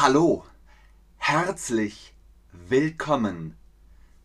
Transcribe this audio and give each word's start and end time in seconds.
Hallo, 0.00 0.46
herzlich 1.16 2.14
willkommen 2.52 3.56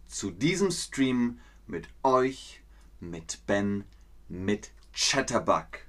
zu 0.05 0.29
diesem 0.29 0.69
Stream 0.69 1.39
mit 1.65 1.87
euch, 2.03 2.61
mit 2.99 3.39
Ben, 3.47 3.83
mit 4.29 4.71
Chatterbug. 4.93 5.79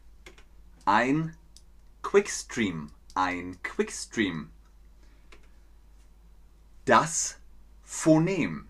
Ein 0.86 1.36
Quickstream, 2.00 2.92
ein 3.14 3.62
Quickstream. 3.62 4.48
Das 6.86 7.36
Phonem, 7.82 8.66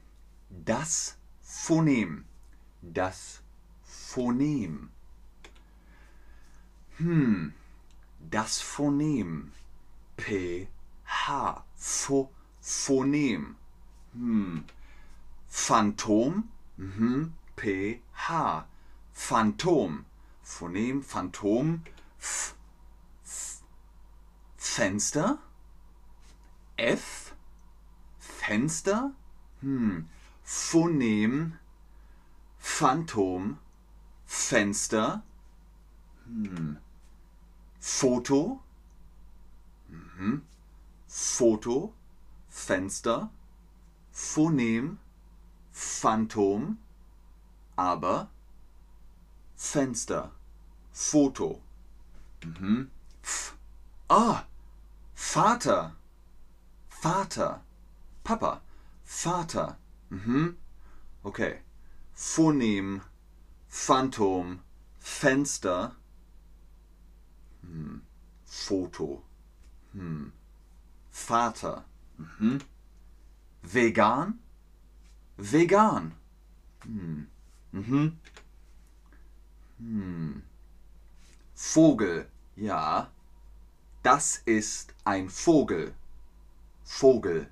das 0.51 1.17
Phonem, 1.41 2.25
das 2.83 3.41
Phonem. 3.85 4.91
Hm, 6.97 7.55
das 8.19 8.61
Phonem. 8.61 9.53
P, 10.17 10.69
H, 11.15 11.63
Pho, 11.77 12.29
Phonem. 12.61 13.57
Hm. 14.15 14.65
Phantom, 15.49 16.49
mhm. 16.79 17.33
P, 17.57 18.01
H. 18.29 18.65
Phantom. 19.13 20.05
Phonem, 20.43 21.03
Phantom. 21.03 21.83
F, 22.19 22.55
Fenster. 24.59 25.39
F, 26.77 27.35
Fenster. 28.21 29.13
Hm. 29.61 30.09
Phonem, 30.45 31.59
Phantom, 32.59 33.59
Fenster. 34.27 35.23
Hm. 36.27 36.79
Foto. 37.81 38.61
Foto, 41.37 41.93
Fenster, 42.49 43.29
Phonem, 44.13 44.99
Phantom, 45.73 46.79
aber 47.75 48.29
Fenster, 49.57 50.31
Foto. 50.93 51.61
Mhm. 52.45 52.89
F. 53.21 53.57
Ah, 54.09 54.47
Vater, 55.17 55.97
Vater, 56.89 57.65
Papa, 58.23 58.63
Vater. 59.05 59.77
Mhm. 60.11 60.57
Okay. 61.25 61.63
Phonem, 62.13 63.03
Phantom, 63.69 64.61
Fenster, 65.01 65.97
hm. 67.63 68.03
Foto. 68.45 69.25
Hm. 69.95 70.33
Vater. 71.15 71.85
Mhm. 72.19 72.61
Vegan? 73.63 74.41
Vegan. 75.39 76.13
Hm. 76.83 77.29
Mhm. 77.73 78.19
Hm. 79.79 80.43
Vogel. 81.55 82.27
Ja. 82.57 83.11
Das 84.03 84.43
ist 84.45 84.93
ein 85.05 85.31
Vogel. 85.31 85.95
Vogel. 86.85 87.49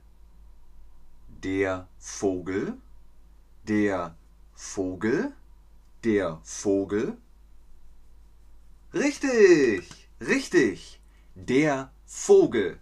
Der 1.28 1.86
Vogel. 1.98 2.76
Der 3.68 4.16
Vogel. 4.54 5.32
Der 6.04 6.40
Vogel. 6.42 7.16
Richtig. 8.92 10.08
Richtig. 10.20 11.00
Der 11.36 11.92
Vogel. 12.04 12.81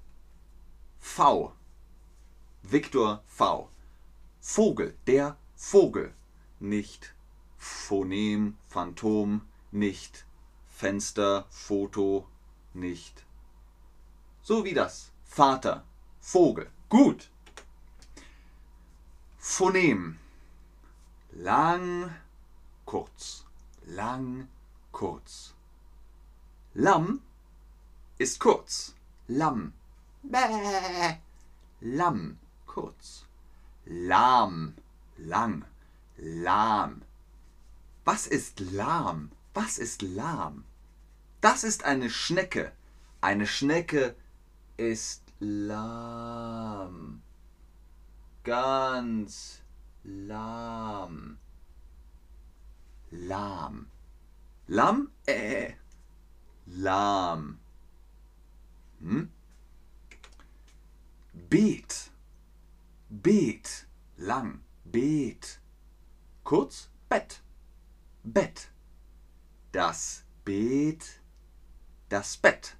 V. 1.00 1.52
Viktor 2.62 3.22
V. 3.26 3.68
Vogel, 4.40 4.96
der 5.06 5.36
Vogel. 5.56 6.14
Nicht 6.60 7.14
Phonem, 7.58 8.56
Phantom, 8.68 9.42
nicht 9.72 10.24
Fenster, 10.68 11.46
Foto, 11.50 12.26
nicht. 12.74 13.24
So 14.42 14.64
wie 14.64 14.74
das. 14.74 15.10
Vater, 15.24 15.84
Vogel. 16.20 16.70
Gut. 16.88 17.30
Phonem. 19.38 20.18
Lang, 21.32 22.14
kurz. 22.84 23.44
Lang, 23.86 24.48
kurz. 24.92 25.54
Lamm 26.74 27.20
ist 28.18 28.38
kurz. 28.38 28.94
Lamm. 29.28 29.72
Bäh. 30.22 31.18
Lamm. 31.80 32.38
Kurz. 32.66 33.26
Lahm. 33.86 34.74
Lang. 35.16 35.64
Lahm. 36.16 37.02
Was 38.04 38.26
ist 38.26 38.60
lahm? 38.60 39.30
Was 39.54 39.78
ist 39.78 40.02
lahm? 40.02 40.64
Das 41.40 41.64
ist 41.64 41.84
eine 41.84 42.10
Schnecke. 42.10 42.72
Eine 43.20 43.46
Schnecke 43.46 44.14
ist 44.76 45.22
lahm. 45.38 47.22
Ganz 48.44 49.62
lahm. 50.04 51.38
Lahm. 53.10 53.86
Lamm? 54.66 55.10
Äh. 55.26 55.72
Lahm. 56.66 57.58
Hm? 59.00 59.30
Beet. 61.48 62.10
Beet. 63.08 63.86
Lang. 64.16 64.60
Beet. 64.84 65.58
Kurz 66.44 66.88
Bett. 67.08 67.40
Bett. 68.22 68.68
Das 69.72 70.24
Beet. 70.44 71.20
Das 72.08 72.36
Bett. 72.36 72.76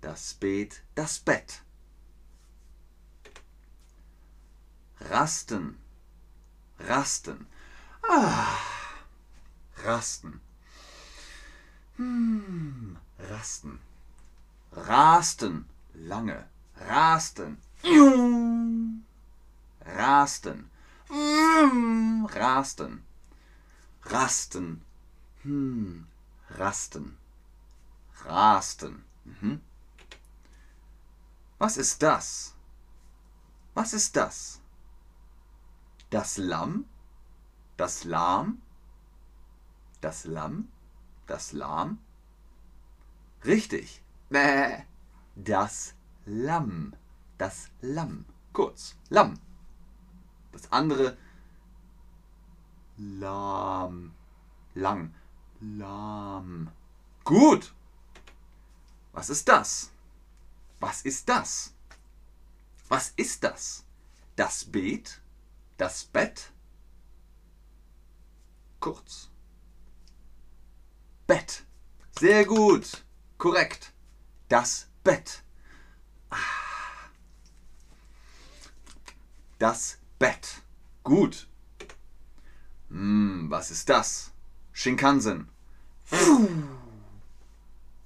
Das 0.00 0.34
Beet. 0.34 0.82
Das 0.94 1.18
Bett. 1.18 1.62
Rasten. 5.00 5.78
Rasten. 6.78 7.46
Ah. 8.02 8.58
Rasten. 9.84 10.40
Hm. 11.96 12.96
Rasten 13.18 13.78
rasten 14.76 15.66
lange, 15.94 16.44
rasten, 16.76 17.58
rasten, 19.84 20.70
rasten, 22.34 23.04
rasten, 24.04 24.84
hm, 25.42 26.06
rasten, 26.50 27.16
rasten. 28.24 29.04
Mhm. 29.24 29.60
Was 31.58 31.76
ist 31.76 32.02
das? 32.02 32.54
Was 33.74 33.92
ist 33.92 34.16
das? 34.16 34.60
Das 36.10 36.36
Lamm? 36.36 36.86
Das 37.76 38.04
Lahm? 38.04 38.62
Das 40.00 40.24
Lamm? 40.24 40.68
Das 41.26 41.52
Lahm? 41.52 41.98
Richtig. 43.44 44.02
Das 45.38 45.94
Lamm. 46.24 46.94
Das 47.38 47.68
Lamm. 47.80 48.24
Kurz. 48.52 48.96
Lamm. 49.08 49.38
Das 50.52 50.70
andere 50.72 51.16
lahm. 52.96 54.14
Lang. 54.74 55.14
Lahm. 55.60 56.70
Gut. 57.24 57.74
Was 59.12 59.30
ist 59.30 59.48
das? 59.48 59.90
Was 60.80 61.02
ist 61.02 61.28
das? 61.28 61.74
Was 62.88 63.12
ist 63.16 63.42
das? 63.44 63.84
Das 64.36 64.64
Beet? 64.64 65.20
Das 65.76 66.04
Bett? 66.04 66.52
Kurz. 68.80 69.30
Bett. 71.26 71.64
Sehr 72.18 72.44
gut. 72.44 73.04
Korrekt 73.36 73.92
das 74.48 74.88
Bett. 75.02 75.42
Das 79.58 79.98
Bett. 80.18 80.62
Gut. 81.02 81.48
Hm, 82.90 83.46
was 83.48 83.70
ist 83.70 83.88
das? 83.88 84.32
Shinkansen. 84.72 85.48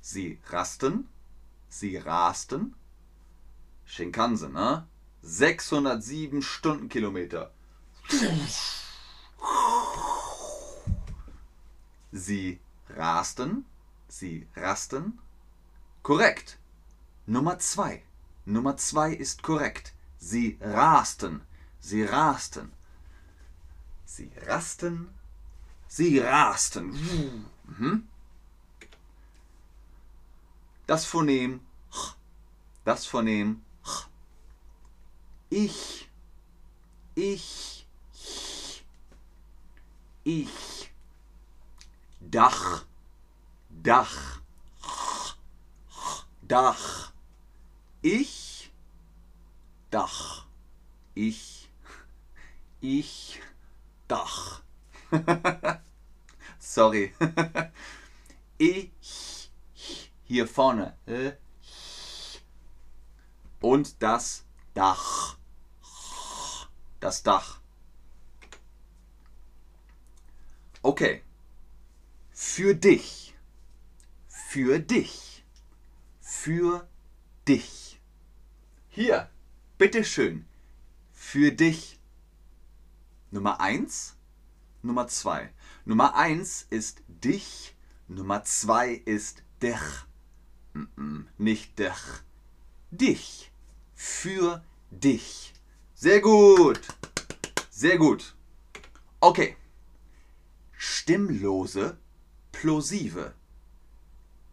Sie 0.01 0.39
rasten. 0.49 1.09
Sie 1.69 1.97
rasten. 1.97 2.75
Shinkansen, 3.85 4.53
ne? 4.53 4.87
607 5.23 6.43
Stundenkilometer. 6.43 7.51
Sie 12.13 12.61
rasten. 12.89 13.65
Sie 14.09 14.47
rasten. 14.57 15.19
Korrekt. 16.03 16.59
Nummer 17.27 17.59
zwei. 17.59 18.03
Nummer 18.45 18.77
zwei 18.77 19.13
ist 19.13 19.43
korrekt. 19.43 19.95
Sie 20.21 20.59
rasten. 20.61 21.41
Sie 21.81 22.05
rasten. 22.05 22.73
Sie 24.05 24.31
rasten. 24.47 25.09
Sie 25.89 26.19
rasten. 26.19 26.93
Mhm. 27.65 28.07
Das 30.87 31.07
Phonem. 31.07 31.61
Das 32.85 33.07
Phonem. 33.07 33.63
Ich. 35.49 36.11
Ich. 37.15 37.87
Ich. 40.23 40.93
Dach. 42.21 42.85
Dach. 43.71 44.41
Dach. 46.43 47.13
Ich. 48.03 48.40
Dach. 49.91 50.47
Ich. 51.15 51.69
Ich. 52.81 53.41
Dach. 54.09 54.63
Sorry. 56.59 57.13
ich. 58.59 59.51
Hier 60.25 60.47
vorne. 60.47 60.97
Und 63.61 64.03
das 64.03 64.45
Dach. 64.75 65.37
Das 67.01 67.23
Dach. 67.23 67.61
Okay. 70.83 71.23
Für 72.31 72.75
dich. 72.75 73.35
Für 74.29 74.79
dich. 74.79 75.45
Für 76.21 76.89
dich. 77.47 78.01
Hier, 78.89 79.31
bitteschön. 79.81 80.45
Für 81.15 81.53
dich. 81.53 81.99
Nummer 83.31 83.61
eins. 83.61 84.15
Nummer 84.83 85.09
zwei. 85.09 85.53
Nummer 85.87 86.15
eins 86.17 86.67
ist 86.69 87.03
dich. 87.09 87.75
Nummer 88.07 88.45
zwei 88.45 88.91
ist 88.93 89.43
dich. 89.63 89.81
Nicht 91.39 91.79
dich. 91.79 92.03
Dich. 92.91 93.51
Für 93.95 94.63
dich. 94.91 95.55
Sehr 95.95 96.21
gut. 96.21 96.81
Sehr 97.71 97.97
gut. 97.97 98.35
Okay. 99.21 99.57
Stimmlose 100.77 101.97
Plosive. 102.53 103.33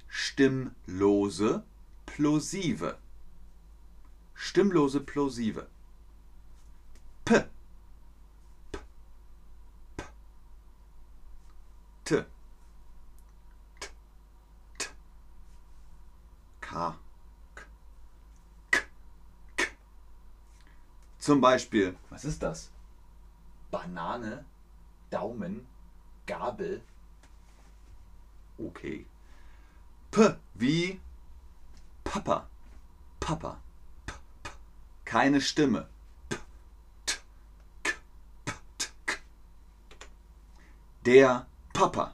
Stimmlose 0.07 1.65
Plosive. 2.06 2.97
Stimmlose 4.38 5.00
Plosive. 5.00 5.68
P. 7.25 7.44
P. 8.72 8.80
P. 9.98 10.04
T. 12.06 12.24
T. 13.80 13.88
T. 14.78 14.88
K. 16.62 16.95
K. 17.56 17.63
K. 18.72 18.80
K. 19.57 19.66
Zum 21.19 21.42
Beispiel, 21.42 21.98
was 22.10 22.24
ist 22.24 22.42
das? 22.44 22.72
Banane, 23.72 24.45
Daumen, 25.10 25.68
Gabel. 26.25 26.81
Okay. 28.57 29.06
P 30.12 30.36
wie 30.54 31.00
Papa. 32.04 32.48
Papa. 33.19 33.60
P, 34.06 34.13
p. 34.44 34.50
Keine 35.18 35.42
Stimme. 35.42 35.88
Der 41.08 41.48
Papa. 41.74 42.14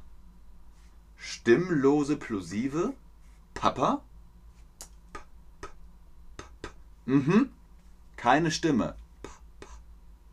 Stimmlose 1.18 2.16
Plosive. 2.16 2.94
Papa. 3.54 4.02
Mhm. 7.06 7.52
Keine 8.16 8.52
Stimme. 8.52 8.96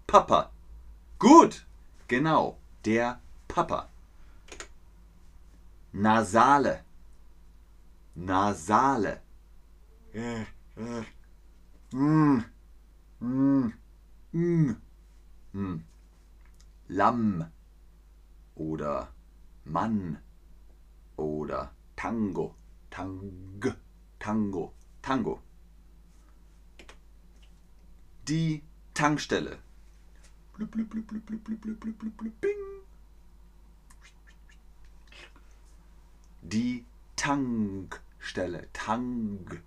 Papa. 0.06 0.52
Gut. 1.19 1.66
Genau. 2.06 2.56
Der 2.84 3.20
Papa. 3.49 3.88
Nasale. 5.90 6.84
Nasale. 8.14 9.20
Mm. 11.90 12.44
Mm. 13.20 13.72
Mm. 14.32 14.76
Mm. 15.52 15.84
Lamm 16.88 17.44
oder 18.55 19.12
Mann 19.64 20.19
oder 21.17 21.70
Tango. 21.96 22.55
Tang. 22.88 23.61
Tango. 24.19 24.72
Tango. 25.02 25.43
Die 28.26 28.62
Tankstelle. 28.94 29.58
Blub, 30.55 30.70
blub, 30.70 30.88
blub, 30.88 31.06
blub, 31.06 31.26
blub, 31.26 31.44
blub, 31.44 31.61
blub, 31.61 31.99
blub, 31.99 32.16
blub, 32.16 32.40
bing. 32.40 32.56
Die 36.43 36.84
Tankstelle. 37.16 38.69
Tank. 38.73 39.62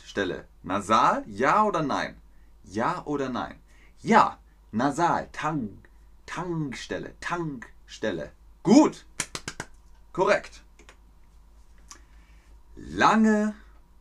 Tankstelle. 0.00 0.46
Nasal? 0.62 1.24
Ja 1.26 1.64
oder 1.64 1.82
nein? 1.82 2.16
Ja 2.64 3.02
oder 3.04 3.28
nein? 3.28 3.60
Ja. 4.02 4.38
Nasal. 4.72 5.28
Tank. 5.32 5.88
Tankstelle. 6.26 7.14
Tankstelle. 7.20 8.32
Gut. 8.62 9.04
Korrekt. 10.12 10.62
Lange 12.76 13.54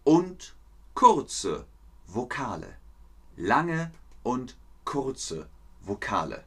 und 0.06 0.56
kurze 0.94 1.66
Vokale. 2.07 2.78
Lange 3.36 3.92
und 4.24 4.56
kurze 4.86 5.48
Vokale. 5.81 6.44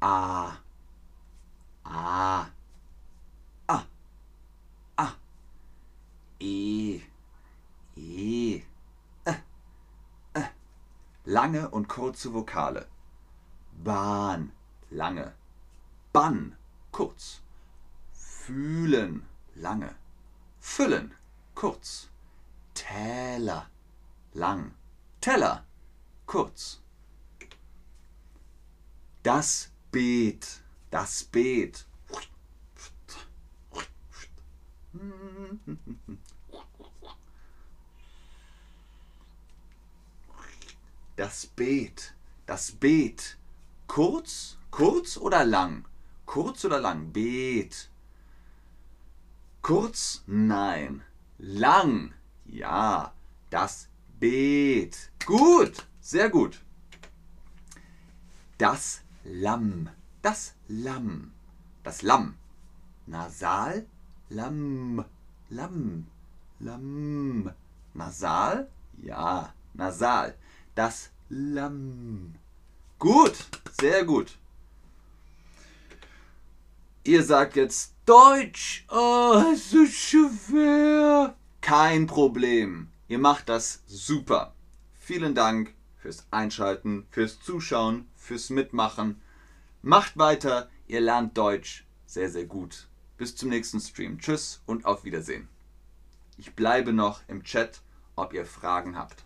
A. 0.00 0.52
A. 1.84 2.46
A. 3.68 3.84
A. 4.96 5.06
E. 6.40 7.00
E. 7.96 8.62
Ä. 9.26 9.34
Ä. 10.36 10.42
Lange 11.26 11.68
und 11.68 11.88
kurze 11.88 12.32
Vokale. 12.32 12.86
Bahn. 13.84 14.52
Lange. 14.90 15.32
Bann. 16.12 16.56
Kurz. 16.92 17.42
Fühlen. 18.12 19.26
Lange. 19.56 19.94
Füllen. 20.60 21.14
Kurz. 21.54 22.08
Täler. 22.74 23.66
Lang. 24.34 24.74
Teller. 25.20 25.64
Kurz. 26.26 26.80
Das 29.24 29.72
Beet, 29.90 30.62
das 30.90 31.24
Beet. 31.24 31.86
Das 41.16 41.46
Beet, 41.46 42.14
das 42.46 42.72
Beet. 42.72 43.38
Kurz, 43.86 44.58
kurz 44.70 45.16
oder 45.16 45.44
lang? 45.44 45.84
Kurz 46.26 46.64
oder 46.64 46.78
lang? 46.80 47.12
Beet. 47.12 47.90
Kurz? 49.62 50.22
Nein. 50.26 51.02
Lang? 51.38 52.14
Ja. 52.44 53.14
Das 53.50 53.88
Beet. 54.20 55.10
Gut, 55.24 55.86
sehr 56.00 56.28
gut. 56.28 56.60
Das 58.58 59.02
Lamm. 59.30 59.90
Das 60.22 60.54
Lamm. 60.68 61.32
Das 61.82 62.02
Lamm. 62.02 62.34
Nasal. 63.06 63.86
Lamm. 64.30 65.04
Lamm. 65.50 66.06
Lamm. 66.60 67.50
Nasal? 67.94 68.70
Ja, 69.02 69.52
nasal. 69.74 70.34
Das 70.74 71.10
Lamm. 71.28 72.34
Gut, 72.98 73.46
sehr 73.80 74.04
gut. 74.04 74.38
Ihr 77.04 77.22
sagt 77.22 77.56
jetzt 77.56 77.94
Deutsch. 78.06 78.86
Oh, 78.90 79.54
so 79.54 79.86
schwer. 79.86 81.34
Kein 81.60 82.06
Problem. 82.06 82.88
Ihr 83.08 83.18
macht 83.18 83.48
das 83.48 83.82
super. 83.86 84.54
Vielen 84.98 85.34
Dank 85.34 85.74
fürs 85.98 86.26
Einschalten, 86.30 87.06
fürs 87.10 87.40
Zuschauen, 87.40 88.08
fürs 88.28 88.50
Mitmachen. 88.50 89.20
Macht 89.82 90.18
weiter, 90.18 90.68
ihr 90.86 91.00
lernt 91.00 91.36
Deutsch 91.36 91.86
sehr, 92.06 92.30
sehr 92.30 92.44
gut. 92.46 92.88
Bis 93.16 93.34
zum 93.34 93.48
nächsten 93.48 93.80
Stream. 93.80 94.18
Tschüss 94.18 94.62
und 94.66 94.84
auf 94.84 95.04
Wiedersehen. 95.04 95.48
Ich 96.36 96.54
bleibe 96.54 96.92
noch 96.92 97.22
im 97.26 97.42
Chat, 97.42 97.80
ob 98.16 98.32
ihr 98.32 98.44
Fragen 98.46 98.96
habt. 98.96 99.24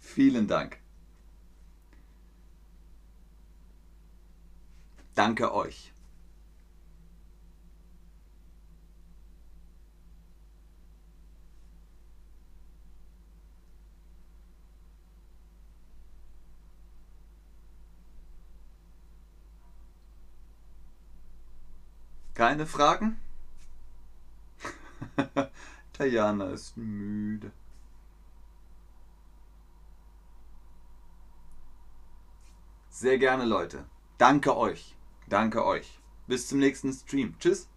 Vielen 0.00 0.46
Dank. 0.46 0.83
Danke 5.24 5.54
euch. 5.54 5.90
Keine 22.34 22.66
Fragen? 22.66 23.18
Tajana 25.94 26.50
ist 26.50 26.76
müde. 26.76 27.50
Sehr 32.90 33.16
gerne, 33.16 33.46
Leute. 33.46 33.86
Danke 34.18 34.54
euch. 34.54 34.94
Danke 35.28 35.64
euch. 35.64 35.98
Bis 36.26 36.48
zum 36.48 36.58
nächsten 36.58 36.92
Stream. 36.92 37.34
Tschüss. 37.38 37.68